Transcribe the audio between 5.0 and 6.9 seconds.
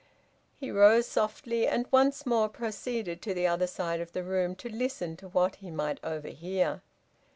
to what he might overhear.